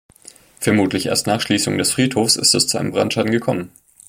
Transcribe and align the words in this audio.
Vermutlich 0.59 1.05
erst 1.05 1.27
nach 1.27 1.41
Schließung 1.41 1.77
des 1.77 1.91
Friedhofs 1.91 2.35
ist 2.35 2.55
es 2.55 2.65
zu 2.65 2.79
einem 2.79 2.89
Brandschaden 2.89 3.31
gekommen. 3.31 3.69